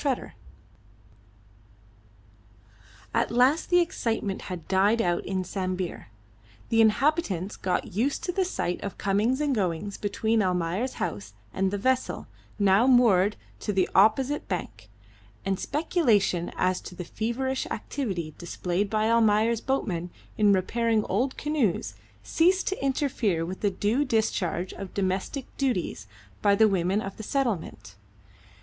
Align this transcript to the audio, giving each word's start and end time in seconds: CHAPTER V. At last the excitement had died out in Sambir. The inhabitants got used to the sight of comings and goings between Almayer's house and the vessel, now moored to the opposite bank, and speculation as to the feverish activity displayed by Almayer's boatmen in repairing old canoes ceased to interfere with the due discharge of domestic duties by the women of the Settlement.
CHAPTER 0.03 0.33
V. 0.33 0.33
At 3.13 3.29
last 3.29 3.69
the 3.69 3.81
excitement 3.81 4.41
had 4.49 4.67
died 4.67 4.99
out 4.99 5.23
in 5.27 5.43
Sambir. 5.43 6.07
The 6.69 6.81
inhabitants 6.81 7.55
got 7.55 7.93
used 7.93 8.23
to 8.23 8.31
the 8.31 8.43
sight 8.43 8.81
of 8.83 8.97
comings 8.97 9.39
and 9.39 9.53
goings 9.53 9.99
between 9.99 10.41
Almayer's 10.41 10.93
house 10.95 11.33
and 11.53 11.69
the 11.69 11.77
vessel, 11.77 12.25
now 12.57 12.87
moored 12.87 13.35
to 13.59 13.71
the 13.71 13.87
opposite 13.93 14.47
bank, 14.47 14.89
and 15.45 15.59
speculation 15.59 16.51
as 16.55 16.81
to 16.81 16.95
the 16.95 17.03
feverish 17.05 17.67
activity 17.69 18.33
displayed 18.39 18.89
by 18.89 19.07
Almayer's 19.07 19.61
boatmen 19.61 20.09
in 20.35 20.51
repairing 20.51 21.03
old 21.09 21.37
canoes 21.37 21.93
ceased 22.23 22.67
to 22.69 22.83
interfere 22.83 23.45
with 23.45 23.61
the 23.61 23.69
due 23.69 24.03
discharge 24.03 24.73
of 24.73 24.95
domestic 24.95 25.45
duties 25.59 26.07
by 26.41 26.55
the 26.55 26.67
women 26.67 27.01
of 27.01 27.17
the 27.17 27.21
Settlement. 27.23 27.97